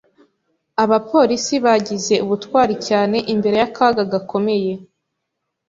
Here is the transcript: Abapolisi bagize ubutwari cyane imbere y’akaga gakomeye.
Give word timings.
Abapolisi 0.83 1.55
bagize 1.65 2.13
ubutwari 2.25 2.75
cyane 2.87 3.17
imbere 3.33 3.55
y’akaga 3.61 4.03
gakomeye. 4.11 4.73